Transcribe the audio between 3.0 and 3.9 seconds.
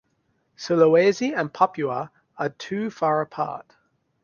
apart.